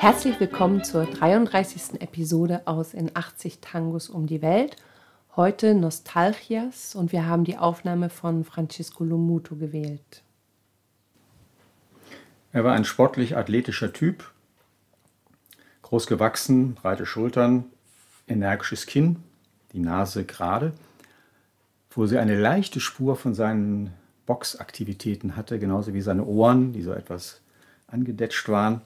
Herzlich 0.00 0.40
willkommen 0.40 0.82
zur 0.82 1.04
33. 1.04 2.00
Episode 2.00 2.62
aus 2.64 2.94
In 2.94 3.10
80 3.12 3.60
Tangos 3.60 4.08
um 4.08 4.26
die 4.26 4.40
Welt. 4.40 4.76
Heute 5.36 5.74
Nostalgias 5.74 6.94
und 6.94 7.12
wir 7.12 7.26
haben 7.26 7.44
die 7.44 7.58
Aufnahme 7.58 8.08
von 8.08 8.44
Francisco 8.44 9.04
Lomuto 9.04 9.56
gewählt. 9.56 10.22
Er 12.50 12.64
war 12.64 12.72
ein 12.72 12.86
sportlich 12.86 13.36
athletischer 13.36 13.92
Typ, 13.92 14.32
groß 15.82 16.06
gewachsen, 16.06 16.72
breite 16.72 17.04
Schultern, 17.04 17.66
energisches 18.26 18.86
Kinn, 18.86 19.16
die 19.74 19.80
Nase 19.80 20.24
gerade, 20.24 20.72
wo 21.90 22.06
sie 22.06 22.16
eine 22.16 22.40
leichte 22.40 22.80
Spur 22.80 23.16
von 23.16 23.34
seinen 23.34 23.92
Boxaktivitäten 24.24 25.36
hatte, 25.36 25.58
genauso 25.58 25.92
wie 25.92 26.00
seine 26.00 26.24
Ohren, 26.24 26.72
die 26.72 26.80
so 26.80 26.94
etwas 26.94 27.42
angedetscht 27.86 28.48
waren 28.48 28.80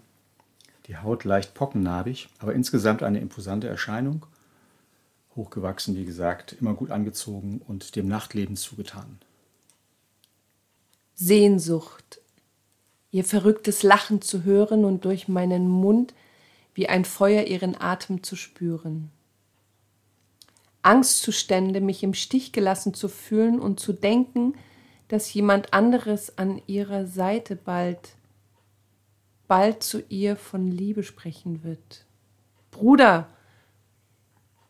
die 0.86 0.98
Haut 0.98 1.24
leicht 1.24 1.54
pockennarbig, 1.54 2.28
aber 2.38 2.54
insgesamt 2.54 3.02
eine 3.02 3.20
imposante 3.20 3.68
Erscheinung. 3.68 4.26
Hochgewachsen, 5.36 5.96
wie 5.96 6.04
gesagt, 6.04 6.52
immer 6.52 6.74
gut 6.74 6.90
angezogen 6.90 7.60
und 7.66 7.96
dem 7.96 8.06
Nachtleben 8.06 8.56
zugetan. 8.56 9.18
Sehnsucht, 11.14 12.20
ihr 13.10 13.24
verrücktes 13.24 13.82
Lachen 13.82 14.20
zu 14.20 14.44
hören 14.44 14.84
und 14.84 15.04
durch 15.04 15.28
meinen 15.28 15.68
Mund 15.68 16.14
wie 16.74 16.88
ein 16.88 17.04
Feuer 17.04 17.44
ihren 17.44 17.80
Atem 17.80 18.22
zu 18.22 18.36
spüren. 18.36 19.10
Angstzustände, 20.82 21.80
mich 21.80 22.02
im 22.02 22.14
Stich 22.14 22.52
gelassen 22.52 22.92
zu 22.92 23.08
fühlen 23.08 23.58
und 23.58 23.80
zu 23.80 23.92
denken, 23.92 24.54
dass 25.08 25.32
jemand 25.32 25.72
anderes 25.72 26.36
an 26.36 26.60
ihrer 26.66 27.06
Seite 27.06 27.56
bald 27.56 28.16
bald 29.54 29.84
zu 29.84 30.02
ihr 30.08 30.34
von 30.34 30.66
Liebe 30.66 31.04
sprechen 31.04 31.62
wird. 31.62 32.06
Bruder, 32.72 33.28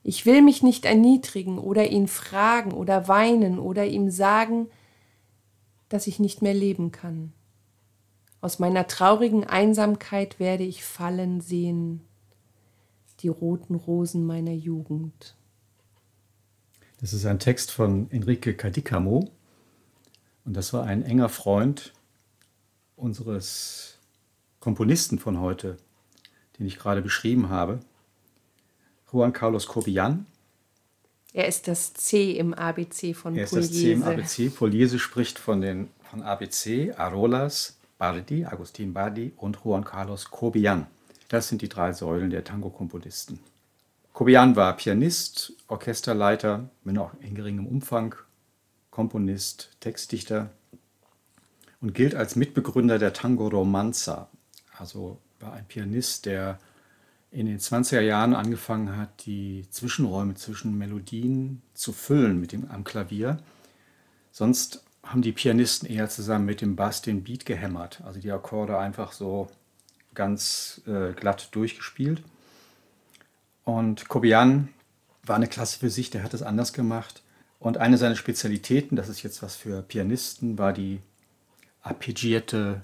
ich 0.02 0.26
will 0.26 0.42
mich 0.42 0.62
nicht 0.62 0.84
erniedrigen 0.84 1.58
oder 1.58 1.90
ihn 1.90 2.06
fragen 2.06 2.70
oder 2.70 3.08
weinen 3.08 3.58
oder 3.58 3.86
ihm 3.86 4.10
sagen, 4.10 4.66
dass 5.88 6.06
ich 6.06 6.18
nicht 6.18 6.42
mehr 6.42 6.52
leben 6.52 6.92
kann. 6.92 7.32
Aus 8.42 8.58
meiner 8.58 8.86
traurigen 8.86 9.44
Einsamkeit 9.44 10.38
werde 10.38 10.64
ich 10.64 10.84
fallen 10.84 11.40
sehen, 11.40 12.02
die 13.20 13.28
roten 13.28 13.76
Rosen 13.76 14.26
meiner 14.26 14.52
Jugend. 14.52 15.34
Das 17.00 17.14
ist 17.14 17.24
ein 17.24 17.38
Text 17.38 17.70
von 17.70 18.10
Enrique 18.10 18.54
Cadicamo 18.54 19.30
und 20.44 20.54
das 20.54 20.74
war 20.74 20.84
ein 20.84 21.02
enger 21.02 21.30
Freund 21.30 21.94
unseres 22.96 23.94
Komponisten 24.64 25.18
von 25.18 25.40
heute, 25.40 25.76
den 26.58 26.64
ich 26.66 26.78
gerade 26.78 27.02
beschrieben 27.02 27.50
habe, 27.50 27.80
Juan 29.12 29.34
Carlos 29.34 29.66
Cobian. 29.66 30.24
Er 31.34 31.46
ist 31.48 31.68
das 31.68 31.92
C 31.92 32.30
im 32.32 32.54
ABC 32.54 33.12
von 33.12 33.36
Er 33.36 33.44
ist 33.44 33.54
das 33.54 33.70
C 33.70 33.92
im 33.92 34.02
ABC. 34.02 34.48
Pugliese 34.48 34.98
spricht 34.98 35.38
von, 35.38 35.60
den, 35.60 35.90
von 36.08 36.22
ABC, 36.22 36.94
Arolas, 36.96 37.76
Bardi, 37.98 38.46
Agustin 38.46 38.94
Bardi 38.94 39.34
und 39.36 39.58
Juan 39.62 39.84
Carlos 39.84 40.30
Cobian. 40.30 40.86
Das 41.28 41.48
sind 41.48 41.60
die 41.60 41.68
drei 41.68 41.92
Säulen 41.92 42.30
der 42.30 42.42
Tango-Komponisten. 42.42 43.40
Cobian 44.14 44.56
war 44.56 44.74
Pianist, 44.78 45.52
Orchesterleiter, 45.68 46.70
wenn 46.84 46.96
auch 46.96 47.10
in 47.20 47.34
geringem 47.34 47.66
Umfang, 47.66 48.14
Komponist, 48.90 49.76
Textdichter 49.80 50.48
und 51.82 51.92
gilt 51.92 52.14
als 52.14 52.34
Mitbegründer 52.34 52.98
der 52.98 53.12
Tango 53.12 53.48
Romanza, 53.48 54.30
also 54.78 55.18
war 55.40 55.52
ein 55.52 55.66
Pianist, 55.66 56.26
der 56.26 56.58
in 57.30 57.46
den 57.46 57.58
20er 57.58 58.00
Jahren 58.00 58.34
angefangen 58.34 58.96
hat, 58.96 59.26
die 59.26 59.66
Zwischenräume 59.70 60.34
zwischen 60.34 60.78
Melodien 60.78 61.62
zu 61.74 61.92
füllen 61.92 62.40
mit 62.40 62.52
dem, 62.52 62.70
am 62.70 62.84
Klavier. 62.84 63.38
Sonst 64.30 64.84
haben 65.02 65.22
die 65.22 65.32
Pianisten 65.32 65.88
eher 65.88 66.08
zusammen 66.08 66.44
mit 66.44 66.60
dem 66.60 66.76
Bass 66.76 67.02
den 67.02 67.24
Beat 67.24 67.44
gehämmert, 67.44 68.00
also 68.04 68.20
die 68.20 68.30
Akkorde 68.30 68.78
einfach 68.78 69.12
so 69.12 69.48
ganz 70.14 70.80
äh, 70.86 71.12
glatt 71.12 71.48
durchgespielt. 71.52 72.22
Und 73.64 74.08
Kobian 74.08 74.68
war 75.24 75.36
eine 75.36 75.48
Klasse 75.48 75.78
für 75.78 75.90
sich, 75.90 76.10
der 76.10 76.22
hat 76.22 76.34
es 76.34 76.42
anders 76.42 76.72
gemacht. 76.72 77.22
Und 77.58 77.78
eine 77.78 77.98
seiner 77.98 78.16
Spezialitäten, 78.16 78.94
das 78.94 79.08
ist 79.08 79.22
jetzt 79.22 79.42
was 79.42 79.56
für 79.56 79.82
Pianisten, 79.82 80.58
war 80.58 80.72
die 80.72 81.00
arpeggierte 81.82 82.82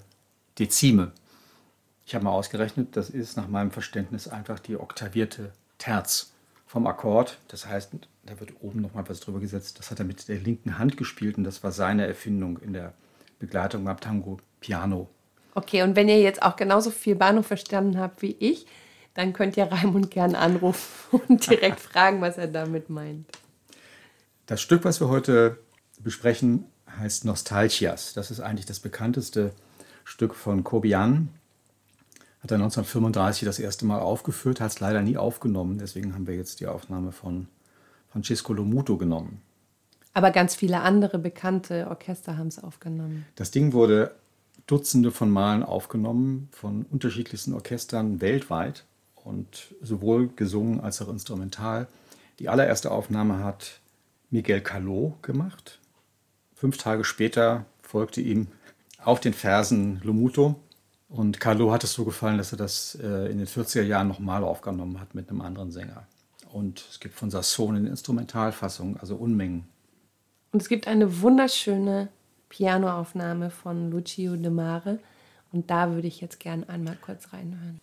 Dezime. 0.59 1.11
Ich 2.11 2.15
habe 2.15 2.25
mal 2.25 2.31
ausgerechnet, 2.31 2.97
das 2.97 3.09
ist 3.09 3.37
nach 3.37 3.47
meinem 3.47 3.71
Verständnis 3.71 4.27
einfach 4.27 4.59
die 4.59 4.75
oktavierte 4.75 5.53
Terz 5.77 6.33
vom 6.67 6.85
Akkord. 6.85 7.37
Das 7.47 7.67
heißt, 7.67 7.93
da 8.25 8.37
wird 8.41 8.51
oben 8.59 8.81
nochmal 8.81 9.07
was 9.07 9.21
drüber 9.21 9.39
gesetzt. 9.39 9.79
Das 9.79 9.91
hat 9.91 9.99
er 9.99 10.03
mit 10.03 10.27
der 10.27 10.35
linken 10.39 10.77
Hand 10.77 10.97
gespielt 10.97 11.37
und 11.37 11.45
das 11.45 11.63
war 11.63 11.71
seine 11.71 12.05
Erfindung 12.05 12.57
in 12.57 12.73
der 12.73 12.91
Begleitung 13.39 13.85
beim 13.85 13.97
Tango 13.97 14.39
Piano. 14.59 15.09
Okay, 15.55 15.83
und 15.83 15.95
wenn 15.95 16.09
ihr 16.09 16.19
jetzt 16.19 16.43
auch 16.43 16.57
genauso 16.57 16.91
viel 16.91 17.15
Bahnhof 17.15 17.47
verstanden 17.47 17.97
habt 17.97 18.21
wie 18.21 18.35
ich, 18.39 18.65
dann 19.13 19.31
könnt 19.31 19.55
ihr 19.55 19.71
Raimund 19.71 20.11
gern 20.11 20.35
anrufen 20.35 21.17
und 21.29 21.49
direkt 21.49 21.79
fragen, 21.91 22.19
was 22.19 22.37
er 22.37 22.47
damit 22.47 22.89
meint. 22.89 23.25
Das 24.47 24.59
Stück, 24.59 24.83
was 24.83 24.99
wir 24.99 25.07
heute 25.07 25.59
besprechen, 26.01 26.65
heißt 26.99 27.23
Nostalgias. 27.23 28.11
Das 28.11 28.31
ist 28.31 28.41
eigentlich 28.41 28.65
das 28.65 28.81
bekannteste 28.81 29.53
Stück 30.03 30.35
von 30.35 30.65
Kobian 30.65 31.29
hat 32.41 32.51
er 32.51 32.55
1935 32.55 33.45
das 33.45 33.59
erste 33.59 33.85
Mal 33.85 33.99
aufgeführt, 33.99 34.61
hat 34.61 34.71
es 34.71 34.79
leider 34.79 35.01
nie 35.01 35.17
aufgenommen. 35.17 35.77
Deswegen 35.77 36.13
haben 36.13 36.25
wir 36.25 36.35
jetzt 36.35 36.59
die 36.59 36.67
Aufnahme 36.67 37.11
von 37.11 37.47
Francesco 38.11 38.53
Lomuto 38.53 38.97
genommen. 38.97 39.41
Aber 40.13 40.31
ganz 40.31 40.55
viele 40.55 40.81
andere 40.81 41.19
bekannte 41.19 41.87
Orchester 41.87 42.37
haben 42.37 42.47
es 42.47 42.61
aufgenommen. 42.61 43.25
Das 43.35 43.51
Ding 43.51 43.73
wurde 43.73 44.15
Dutzende 44.67 45.11
von 45.11 45.29
Malen 45.29 45.63
aufgenommen 45.63 46.49
von 46.51 46.85
unterschiedlichsten 46.89 47.53
Orchestern 47.53 48.21
weltweit 48.21 48.85
und 49.15 49.73
sowohl 49.81 50.29
gesungen 50.35 50.81
als 50.81 51.01
auch 51.01 51.09
instrumental. 51.09 51.87
Die 52.39 52.49
allererste 52.49 52.91
Aufnahme 52.91 53.43
hat 53.43 53.79
Miguel 54.29 54.59
Caló 54.59 55.13
gemacht. 55.21 55.79
Fünf 56.55 56.77
Tage 56.77 57.03
später 57.03 57.65
folgte 57.81 58.21
ihm 58.21 58.47
auf 59.03 59.19
den 59.19 59.33
Fersen 59.33 59.99
Lomuto 60.03 60.59
und 61.11 61.41
Carlo 61.41 61.71
hat 61.71 61.83
es 61.83 61.93
so 61.93 62.05
gefallen, 62.05 62.37
dass 62.37 62.53
er 62.53 62.57
das 62.57 62.95
äh, 62.95 63.29
in 63.29 63.37
den 63.37 63.47
40er 63.47 63.81
Jahren 63.81 64.07
nochmal 64.07 64.43
aufgenommen 64.43 64.99
hat 64.99 65.13
mit 65.13 65.29
einem 65.29 65.41
anderen 65.41 65.71
Sänger. 65.71 66.07
Und 66.53 66.85
es 66.89 66.99
gibt 66.99 67.15
von 67.15 67.29
Sasson 67.29 67.75
eine 67.75 67.89
Instrumentalfassung, 67.89 68.97
also 68.97 69.15
Unmengen. 69.15 69.65
Und 70.53 70.61
es 70.61 70.69
gibt 70.69 70.87
eine 70.87 71.21
wunderschöne 71.21 72.07
Pianoaufnahme 72.47 73.51
von 73.51 73.91
Lucio 73.91 74.37
De 74.37 74.49
Mare. 74.51 74.99
Und 75.51 75.69
da 75.69 75.91
würde 75.91 76.07
ich 76.07 76.21
jetzt 76.21 76.39
gern 76.39 76.63
einmal 76.63 76.97
kurz 77.01 77.33
reinhören. 77.33 77.81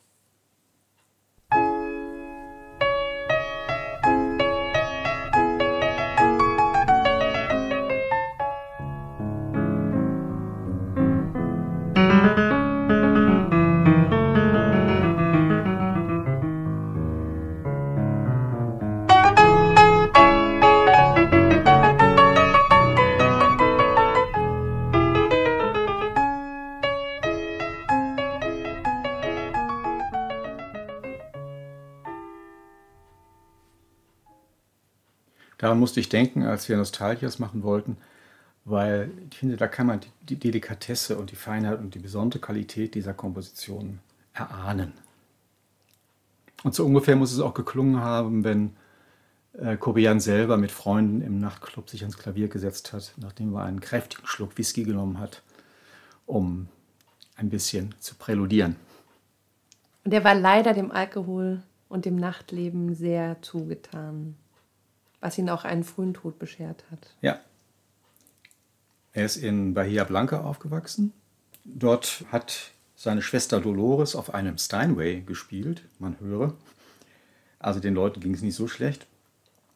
Daran 35.68 35.80
musste 35.80 36.00
ich 36.00 36.08
denken, 36.08 36.44
als 36.44 36.66
wir 36.70 36.78
Nostalgias 36.78 37.38
machen 37.38 37.62
wollten, 37.62 37.98
weil 38.64 39.10
ich 39.30 39.36
finde, 39.36 39.58
da 39.58 39.68
kann 39.68 39.86
man 39.86 40.00
die 40.22 40.36
Delikatesse 40.36 41.18
und 41.18 41.30
die 41.30 41.36
Feinheit 41.36 41.78
und 41.78 41.94
die 41.94 41.98
besondere 41.98 42.40
Qualität 42.40 42.94
dieser 42.94 43.12
Komposition 43.12 43.98
erahnen. 44.32 44.94
Und 46.64 46.74
so 46.74 46.86
ungefähr 46.86 47.16
muss 47.16 47.32
es 47.32 47.40
auch 47.40 47.52
geklungen 47.52 48.00
haben, 48.00 48.44
wenn 48.44 48.76
äh, 49.58 49.76
Kobian 49.76 50.20
selber 50.20 50.56
mit 50.56 50.70
Freunden 50.70 51.20
im 51.20 51.38
Nachtclub 51.38 51.90
sich 51.90 52.00
ans 52.00 52.16
Klavier 52.16 52.48
gesetzt 52.48 52.94
hat, 52.94 53.12
nachdem 53.18 53.54
er 53.54 53.64
einen 53.64 53.82
kräftigen 53.82 54.26
Schluck 54.26 54.56
Whisky 54.56 54.84
genommen 54.84 55.18
hat, 55.18 55.42
um 56.24 56.68
ein 57.36 57.50
bisschen 57.50 57.94
zu 58.00 58.14
präludieren. 58.14 58.76
Und 60.02 60.14
er 60.14 60.24
war 60.24 60.34
leider 60.34 60.72
dem 60.72 60.90
Alkohol 60.90 61.62
und 61.90 62.06
dem 62.06 62.16
Nachtleben 62.16 62.94
sehr 62.94 63.36
zugetan 63.42 64.34
was 65.20 65.38
ihn 65.38 65.50
auch 65.50 65.64
einen 65.64 65.84
frühen 65.84 66.14
Tod 66.14 66.38
beschert 66.38 66.84
hat. 66.90 67.14
Ja. 67.20 67.40
Er 69.12 69.24
ist 69.24 69.36
in 69.36 69.74
Bahia 69.74 70.04
Blanca 70.04 70.42
aufgewachsen. 70.42 71.12
Dort 71.64 72.24
hat 72.30 72.70
seine 72.94 73.22
Schwester 73.22 73.60
Dolores 73.60 74.14
auf 74.14 74.34
einem 74.34 74.58
Steinway 74.58 75.20
gespielt, 75.20 75.82
man 75.98 76.18
höre. 76.20 76.54
Also 77.58 77.80
den 77.80 77.94
Leuten 77.94 78.20
ging 78.20 78.34
es 78.34 78.42
nicht 78.42 78.54
so 78.54 78.68
schlecht. 78.68 79.06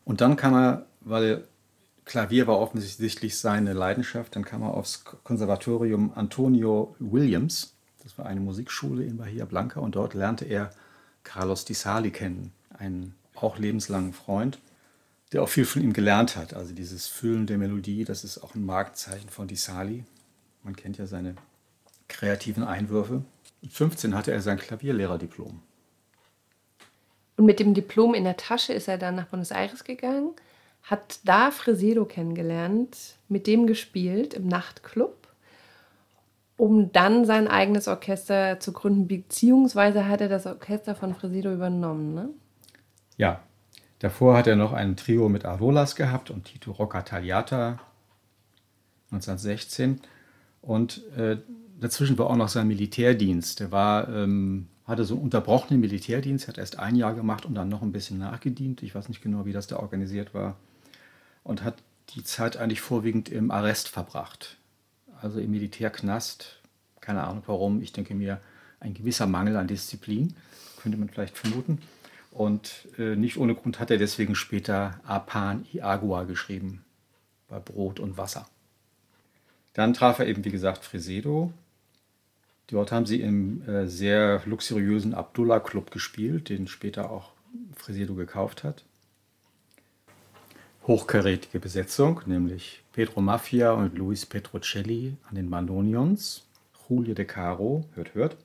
Und 0.05 0.21
dann 0.21 0.37
kam 0.37 0.55
er, 0.55 0.87
weil 1.00 1.44
Klavier 2.05 2.47
war 2.47 2.59
offensichtlich 2.59 3.39
seine 3.39 3.73
Leidenschaft, 3.73 4.35
dann 4.35 4.44
kam 4.44 4.62
er 4.62 4.75
aufs 4.75 5.05
Konservatorium 5.05 6.12
Antonio 6.15 6.97
Williams. 6.99 7.75
Das 8.03 8.19
war 8.19 8.27
eine 8.27 8.41
Musikschule 8.41 9.05
in 9.05 9.17
Bahia 9.17 9.44
Blanca 9.44 9.81
und 9.81 9.94
dort 9.94 10.15
lernte 10.15 10.44
er 10.44 10.73
Carlos 11.23 11.65
Di 11.65 11.75
Sali 11.75 12.11
kennen, 12.11 12.53
einen 12.77 13.15
auch 13.37 13.59
lebenslangen 13.59 14.12
Freund, 14.12 14.59
der 15.32 15.43
auch 15.43 15.49
viel 15.49 15.64
von 15.64 15.82
ihm 15.82 15.93
gelernt 15.93 16.37
hat. 16.37 16.55
Also 16.55 16.75
dieses 16.75 17.08
Füllen 17.08 17.46
der 17.46 17.58
Melodie, 17.58 18.05
das 18.05 18.25
ist 18.25 18.38
auch 18.38 18.55
ein 18.55 18.64
Markenzeichen 18.64 19.31
von 19.31 19.49
Di 19.49 19.56
Sali. 19.56 20.05
Man 20.62 20.76
kennt 20.76 20.99
ja 20.99 21.06
seine 21.06 21.34
kreativen 22.08 22.64
Einwürfe. 22.64 23.23
Mit 23.62 23.73
15 23.73 24.14
hatte 24.14 24.32
er 24.32 24.43
sein 24.43 24.58
Klavierlehrerdiplom. 24.58 25.61
Und 27.37 27.46
mit 27.46 27.61
dem 27.61 27.73
Diplom 27.73 28.14
in 28.14 28.25
der 28.25 28.37
Tasche 28.37 28.75
ist 28.75 28.88
er 28.88 28.99
dann 28.99 29.14
nach 29.14 29.26
Buenos 29.26 29.50
Aires 29.50 29.84
gegangen, 29.84 30.32
hat 30.82 31.20
da 31.25 31.50
Fresedo 31.50 32.05
kennengelernt, 32.05 33.17
mit 33.29 33.46
dem 33.46 33.67
gespielt 33.67 34.34
im 34.34 34.49
Nachtclub, 34.49 35.29
um 36.58 36.93
dann 36.93 37.25
sein 37.25 37.49
eigenes 37.49 37.88
Orchester 37.88 38.61
zu 38.61 38.73
gründen, 38.73 39.08
beziehungsweise 39.08 40.06
hat 40.06 40.20
er 40.20 40.29
das 40.29 40.44
Orchester 40.46 40.94
von 40.94 41.14
Fresedo 41.14 41.52
übernommen, 41.52 42.14
ne? 42.14 42.29
Ja, 43.17 43.43
davor 44.03 44.37
hat 44.37 44.47
er 44.47 44.57
noch 44.57 44.73
ein 44.73 44.97
Trio 44.97 45.29
mit 45.29 45.45
Arolas 45.45 45.97
gehabt 45.97 46.31
und 46.31 46.45
Tito 46.45 46.73
Rocca 46.73 47.03
Tagliata 47.03 47.79
1916 49.11 50.01
und 50.61 51.03
äh, 51.17 51.39
dazwischen 51.81 52.19
war 52.19 52.29
auch 52.29 52.37
noch 52.37 52.49
sein 52.49 52.69
Militärdienst. 52.69 53.61
Der 53.61 53.71
war, 53.71 54.09
ähm, 54.09 54.69
hatte 54.87 55.05
so 55.05 55.15
einen 55.15 55.25
unterbrochenen 55.25 55.81
Militärdienst, 55.81 56.49
hat 56.49 56.59
erst 56.59 56.79
ein 56.79 56.97
Jahr 56.97 57.15
gemacht 57.15 57.45
und 57.45 57.55
dann 57.55 57.69
noch 57.69 57.83
ein 57.83 57.93
bisschen 57.93 58.19
nachgedient. 58.19 58.83
Ich 58.83 58.95
weiß 58.95 59.09
nicht 59.09 59.23
genau, 59.23 59.45
wie 59.45 59.53
das 59.53 59.67
da 59.67 59.77
organisiert 59.77 60.35
war. 60.35 60.57
Und 61.45 61.65
hat 61.65 61.77
die 62.11 62.25
Zeit 62.25 62.57
eigentlich 62.57 62.81
vorwiegend 62.81 63.29
im 63.29 63.51
Arrest 63.51 63.89
verbracht. 63.89 64.57
Also 65.21 65.41
im 65.41 65.51
Militärknast. 65.51 66.61
Keine 67.01 67.25
Ahnung 67.25 67.43
warum. 67.47 67.83
Ich 67.83 67.93
denke 67.93 68.15
mir, 68.15 68.41
ein 68.81 68.95
gewisser 68.95 69.27
Mangel 69.27 69.57
an 69.57 69.67
Disziplin, 69.67 70.35
könnte 70.81 70.99
man 70.99 71.09
vielleicht 71.09 71.37
vermuten. 71.37 71.79
Und 72.32 72.88
äh, 72.99 73.14
nicht 73.14 73.37
ohne 73.37 73.55
Grund 73.55 73.79
hat 73.79 73.90
er 73.90 73.99
deswegen 73.99 74.34
später 74.34 75.00
Apan 75.05 75.67
y 75.73 75.82
Agua 75.82 76.25
geschrieben, 76.25 76.82
bei 77.49 77.58
Brot 77.58 78.00
und 78.00 78.17
Wasser. 78.17 78.46
Dann 79.75 79.93
traf 79.93 80.19
er 80.19 80.26
eben, 80.26 80.44
wie 80.44 80.50
gesagt, 80.50 80.84
Fresedo. 80.84 81.52
Dort 82.69 82.90
haben 82.90 83.05
sie 83.05 83.20
im 83.20 83.69
äh, 83.69 83.87
sehr 83.87 84.43
luxuriösen 84.46 85.12
Abdullah 85.12 85.61
Club 85.61 85.90
gespielt, 85.90 86.49
den 86.49 86.69
später 86.69 87.11
auch 87.11 87.32
Fresedo 87.76 88.14
gekauft 88.14 88.64
hat. 88.64 88.82
Hochkarätige 90.87 91.61
Besetzung, 91.61 92.23
nämlich 92.25 92.82
Pedro 92.93 93.20
Mafia 93.20 93.73
und 93.73 93.96
Luis 93.96 94.25
Petrocelli 94.25 95.17
an 95.29 95.37
den 95.37 95.50
Mandonions, 95.50 96.46
Julio 96.88 97.14
De 97.14 97.26
Caro, 97.26 97.84
hört, 97.94 98.14
hört, 98.14 98.37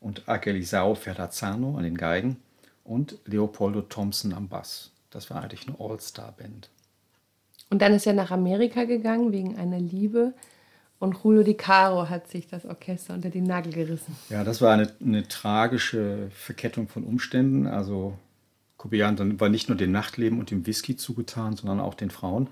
und 0.00 0.28
Agelisao 0.28 0.94
Ferrazzano 0.94 1.76
an 1.76 1.82
den 1.82 1.96
Geigen 1.96 2.36
und 2.84 3.18
Leopoldo 3.24 3.82
Thompson 3.82 4.32
am 4.32 4.48
Bass. 4.48 4.90
Das 5.10 5.30
war 5.30 5.42
eigentlich 5.42 5.66
eine 5.68 5.78
All-Star-Band. 5.78 6.70
Und 7.70 7.80
dann 7.80 7.94
ist 7.94 8.06
er 8.06 8.12
nach 8.12 8.30
Amerika 8.30 8.84
gegangen 8.84 9.32
wegen 9.32 9.56
einer 9.56 9.78
Liebe 9.78 10.34
und 11.02 11.18
Julio 11.24 11.42
Di 11.42 11.54
Caro 11.54 12.08
hat 12.08 12.28
sich 12.28 12.46
das 12.46 12.64
Orchester 12.64 13.14
unter 13.14 13.28
die 13.28 13.40
Nagel 13.40 13.72
gerissen. 13.72 14.14
Ja, 14.28 14.44
das 14.44 14.60
war 14.60 14.72
eine, 14.72 14.88
eine 15.00 15.26
tragische 15.26 16.30
Verkettung 16.30 16.86
von 16.86 17.02
Umständen. 17.02 17.66
Also 17.66 18.16
Kobian 18.76 19.40
war 19.40 19.48
nicht 19.48 19.68
nur 19.68 19.76
dem 19.76 19.90
Nachtleben 19.90 20.38
und 20.38 20.52
dem 20.52 20.64
Whisky 20.64 20.96
zugetan, 20.96 21.56
sondern 21.56 21.80
auch 21.80 21.94
den 21.94 22.10
Frauen 22.10 22.48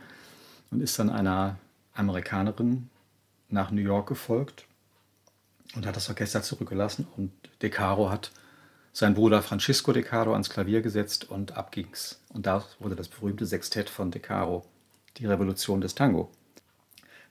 und 0.73 0.81
ist 0.81 0.99
dann 0.99 1.11
einer 1.11 1.59
Amerikanerin 1.95 2.89
nach 3.51 3.71
New 3.71 3.83
York 3.83 4.09
gefolgt 4.09 4.65
und 5.77 5.87
hat 5.87 5.95
das 5.95 6.09
Orchester 6.09 6.43
zurückgelassen. 6.43 7.07
Und 7.17 7.31
De 7.63 7.71
Caro 7.71 8.11
hat 8.11 8.33
seinen 8.93 9.15
Bruder 9.15 9.43
Francisco 9.43 9.93
De 9.93 10.03
Caro 10.03 10.33
ans 10.33 10.51
Klavier 10.51 10.83
gesetzt 10.83 11.31
und 11.31 11.57
ab 11.57 11.73
ging's. 11.73 12.21
Und 12.33 12.47
da 12.47 12.65
wurde 12.79 12.97
das 12.97 13.09
berühmte 13.09 13.47
Sextett 13.47 13.89
von 13.89 14.11
De 14.11 14.21
Caro, 14.21 14.65
die 15.17 15.27
Revolution 15.27 15.81
des 15.81 15.95
Tango. 15.95 16.31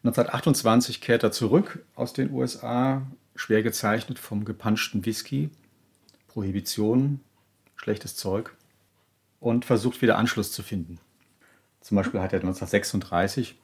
1928 0.03 1.01
kehrt 1.01 1.23
er 1.23 1.31
zurück 1.31 1.83
aus 1.95 2.13
den 2.13 2.31
USA, 2.31 3.06
schwer 3.35 3.63
gezeichnet 3.63 4.17
vom 4.17 4.45
gepanschten 4.45 5.06
Whisky, 5.06 5.50
Prohibition, 6.27 7.19
schlechtes 7.75 8.15
Zeug 8.15 8.56
und 9.41 9.65
versucht 9.65 10.01
wieder 10.01 10.17
Anschluss 10.17 10.51
zu 10.53 10.63
finden. 10.63 11.00
Zum 11.81 11.95
Beispiel 11.95 12.21
hat 12.21 12.31
er 12.31 12.39
1936 12.39 13.57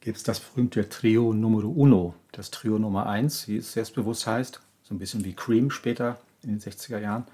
gibt 0.00 0.26
das 0.26 0.40
berühmte 0.40 0.88
Trio 0.88 1.32
Numero 1.32 1.68
Uno, 1.68 2.14
das 2.32 2.50
Trio 2.50 2.78
Nummer 2.78 3.06
1, 3.06 3.46
wie 3.46 3.58
es 3.58 3.72
selbstbewusst 3.72 4.26
heißt, 4.26 4.60
so 4.82 4.94
ein 4.94 4.98
bisschen 4.98 5.24
wie 5.24 5.34
Cream 5.34 5.70
später 5.70 6.18
in 6.46 6.58
den 6.58 6.60
60er 6.60 6.98
Jahren, 6.98 7.24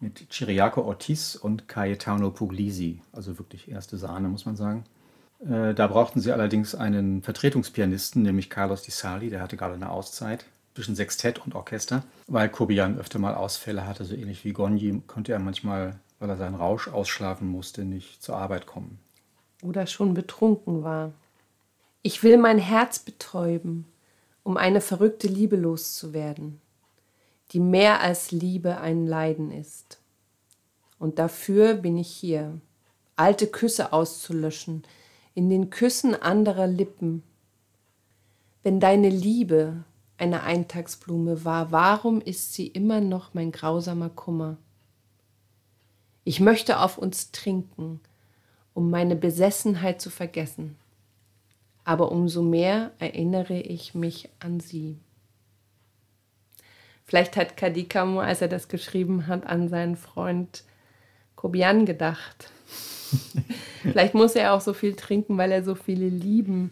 mit 0.00 0.30
Chiriaco 0.30 0.82
Ortiz 0.82 1.34
und 1.34 1.68
Cayetano 1.68 2.30
Puglisi, 2.30 3.02
also 3.12 3.38
wirklich 3.38 3.68
erste 3.68 3.96
Sahne, 3.96 4.28
muss 4.28 4.46
man 4.46 4.56
sagen. 4.56 4.84
Äh, 5.40 5.74
da 5.74 5.86
brauchten 5.86 6.20
sie 6.20 6.32
allerdings 6.32 6.74
einen 6.74 7.22
Vertretungspianisten, 7.22 8.22
nämlich 8.22 8.50
Carlos 8.50 8.82
Di 8.82 8.90
Sali, 8.90 9.30
der 9.30 9.40
hatte 9.40 9.56
gerade 9.56 9.74
eine 9.74 9.90
Auszeit 9.90 10.44
zwischen 10.74 10.94
Sextett 10.94 11.44
und 11.44 11.56
Orchester, 11.56 12.04
weil 12.28 12.48
Kobian 12.48 12.98
öfter 12.98 13.18
mal 13.18 13.34
Ausfälle 13.34 13.86
hatte, 13.86 14.04
so 14.04 14.14
ähnlich 14.14 14.44
wie 14.44 14.52
Gonji, 14.52 15.02
konnte 15.08 15.32
er 15.32 15.40
manchmal, 15.40 15.98
weil 16.20 16.30
er 16.30 16.36
seinen 16.36 16.54
Rausch 16.54 16.86
ausschlafen 16.86 17.48
musste, 17.48 17.84
nicht 17.84 18.22
zur 18.22 18.36
Arbeit 18.36 18.66
kommen. 18.66 19.00
Oder 19.62 19.88
schon 19.88 20.14
betrunken 20.14 20.84
war. 20.84 21.12
Ich 22.02 22.22
will 22.22 22.38
mein 22.38 22.58
Herz 22.58 23.00
betäuben, 23.00 23.86
um 24.44 24.56
eine 24.56 24.80
verrückte 24.80 25.26
Liebe 25.26 25.56
loszuwerden, 25.56 26.60
die 27.52 27.60
mehr 27.60 28.00
als 28.00 28.30
Liebe 28.30 28.78
ein 28.78 29.06
Leiden 29.06 29.50
ist. 29.50 29.98
Und 30.98 31.18
dafür 31.18 31.74
bin 31.74 31.96
ich 31.96 32.08
hier, 32.08 32.60
alte 33.16 33.46
Küsse 33.46 33.92
auszulöschen, 33.92 34.84
in 35.34 35.50
den 35.50 35.70
Küssen 35.70 36.14
anderer 36.14 36.66
Lippen. 36.66 37.22
Wenn 38.62 38.80
deine 38.80 39.08
Liebe 39.08 39.84
eine 40.18 40.42
Eintagsblume 40.42 41.44
war, 41.44 41.70
warum 41.70 42.20
ist 42.20 42.54
sie 42.54 42.66
immer 42.66 43.00
noch 43.00 43.34
mein 43.34 43.52
grausamer 43.52 44.10
Kummer? 44.10 44.56
Ich 46.24 46.40
möchte 46.40 46.80
auf 46.80 46.98
uns 46.98 47.30
trinken, 47.30 48.00
um 48.74 48.90
meine 48.90 49.16
Besessenheit 49.16 50.00
zu 50.00 50.10
vergessen, 50.10 50.76
aber 51.84 52.12
umso 52.12 52.42
mehr 52.42 52.92
erinnere 52.98 53.58
ich 53.60 53.94
mich 53.94 54.28
an 54.40 54.60
sie. 54.60 54.98
Vielleicht 57.08 57.38
hat 57.38 57.56
Kadikamo, 57.56 58.20
als 58.20 58.42
er 58.42 58.48
das 58.48 58.68
geschrieben 58.68 59.28
hat, 59.28 59.46
an 59.46 59.70
seinen 59.70 59.96
Freund 59.96 60.62
Kobian 61.36 61.86
gedacht. 61.86 62.50
Vielleicht 63.82 64.12
muss 64.12 64.34
er 64.34 64.52
auch 64.52 64.60
so 64.60 64.74
viel 64.74 64.94
trinken, 64.94 65.38
weil 65.38 65.50
er 65.50 65.64
so 65.64 65.74
viele 65.74 66.06
Lieben 66.06 66.70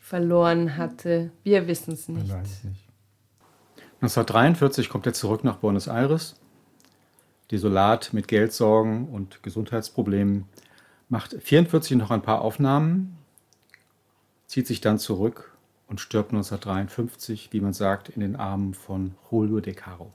verloren 0.00 0.78
hatte. 0.78 1.30
Wir 1.44 1.68
wissen 1.68 1.92
es 1.92 2.08
nicht. 2.08 2.26
nicht. 2.26 2.62
1943 4.00 4.88
kommt 4.88 5.04
er 5.04 5.12
zurück 5.12 5.44
nach 5.44 5.56
Buenos 5.56 5.88
Aires. 5.88 6.36
Desolat 7.50 8.14
mit 8.14 8.28
Geldsorgen 8.28 9.08
und 9.08 9.42
Gesundheitsproblemen. 9.42 10.46
Macht 11.10 11.34
1944 11.34 11.98
noch 11.98 12.10
ein 12.10 12.22
paar 12.22 12.40
Aufnahmen, 12.40 13.18
zieht 14.46 14.66
sich 14.66 14.80
dann 14.80 14.98
zurück 14.98 15.55
und 15.88 16.00
stirbt 16.00 16.32
1953, 16.32 17.52
wie 17.52 17.60
man 17.60 17.72
sagt, 17.72 18.08
in 18.08 18.20
den 18.20 18.36
Armen 18.36 18.74
von 18.74 19.14
Julio 19.30 19.60
De 19.60 19.74
Caro. 19.74 20.12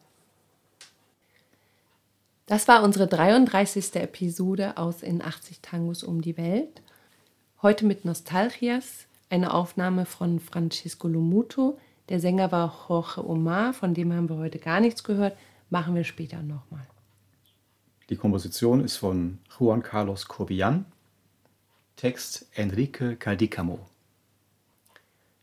Das 2.46 2.68
war 2.68 2.84
unsere 2.84 3.08
33. 3.08 3.96
Episode 3.96 4.78
aus 4.78 5.04
In 5.04 5.22
80 5.22 5.62
Tangos 5.62 6.04
um 6.04 6.22
die 6.22 6.36
Welt. 6.38 6.82
Heute 7.62 7.86
mit 7.86 8.04
Nostalgias, 8.04 9.06
eine 9.30 9.54
Aufnahme 9.54 10.06
von 10.06 10.40
Francisco 10.40 11.08
Lomuto. 11.08 11.80
Der 12.10 12.20
Sänger 12.20 12.51
war 12.51 12.88
Jorge 12.90 13.25
Omar, 13.25 13.74
von 13.74 13.94
dem 13.94 14.12
haben 14.12 14.28
wir 14.28 14.38
heute 14.38 14.60
gar 14.60 14.82
nichts 14.82 15.04
gehört. 15.04 15.38
Machen 15.70 15.96
wir 15.96 16.04
später 16.04 16.42
nochmal. 16.42 16.86
Die 18.10 18.18
Komposition 18.18 18.84
ist 18.84 18.98
von 18.98 19.38
Juan 19.58 19.82
Carlos 19.82 20.28
Corbillan. 20.28 20.86
Text 21.96 22.50
Enrique 22.56 23.16
Caldicamo. 23.16 23.80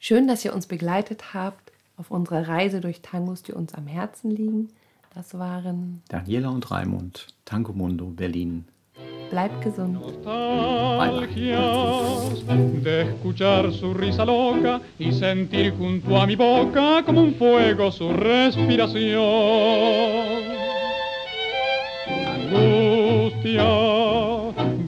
Schön, 0.01 0.29
dass 0.29 0.45
ihr 0.45 0.55
uns 0.55 0.67
begleitet 0.67 1.35
habt 1.35 1.73
auf 1.97 2.13
unserer 2.13 2.47
Reise 2.47 2.81
durch 2.81 3.01
Tangos, 3.03 3.43
die 3.43 3.53
uns 3.53 3.75
am 3.75 3.89
Herzen 3.89 4.31
liegen. 4.31 4.69
Das 5.15 5.37
waren 5.37 6.03
Daniela 6.09 6.51
und 6.51 6.71
Raimund, 6.71 7.27
Tango 7.45 7.73
Mundo, 7.73 8.07
Berlin. 8.07 8.65
Bleibt 9.31 9.61
gesund. 9.63 9.95
Nostalgias 9.95 11.27
de 12.85 13.03
escuchar 13.03 13.73
su 13.73 13.93
risa 13.93 14.25
loca 14.25 14.81
y 14.99 15.13
sentir 15.13 15.75
junto 15.77 16.17
a 16.17 16.27
mi 16.27 16.37
boca 16.37 17.03
como 17.05 17.21
un 17.23 17.35
fuego 17.35 17.91
su 17.91 18.13
respiración. 18.13 19.19
Angustia 22.27 24.08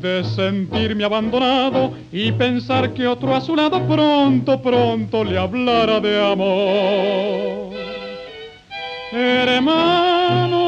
de 0.01 0.25
sentirme 0.25 1.05
abandonado 1.05 1.93
y 2.11 2.33
pensar 2.33 2.93
que 2.95 3.07
otro 3.07 3.37
a 3.37 3.41
su 3.41 3.55
lado 3.55 3.87
pronto, 3.87 4.61
pronto 4.63 5.23
le 5.25 5.39
hablara 5.39 6.01
de 6.01 6.21
amor. 6.33 7.75
Hermano, 9.13 10.61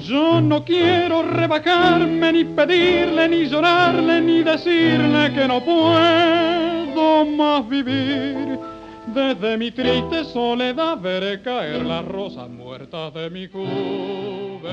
yo 0.00 0.40
no 0.40 0.64
quiero 0.64 1.22
rebajarme 1.22 2.32
ni 2.32 2.44
pedirle, 2.44 3.28
ni 3.28 3.46
llorarle, 3.46 4.20
ni 4.20 4.42
decirle 4.42 5.32
que 5.34 5.48
no 5.48 5.60
puedo 5.64 7.24
más 7.24 7.68
vivir. 7.68 8.58
Desde 9.06 9.56
mi 9.56 9.70
triste 9.70 10.24
soledad 10.24 10.98
veré 11.00 11.40
caer 11.42 11.84
las 11.84 12.04
rosas 12.04 12.48
muertas 12.48 13.14
de 13.14 13.30
mi 13.30 13.48
juventud. 13.48 14.68